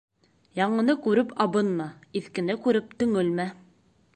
Яңыны 0.59 0.95
күреп 1.03 1.35
абынма, 1.45 1.87
иҫкене 2.23 2.57
күреп 2.67 2.97
төңөлмә. 3.03 3.51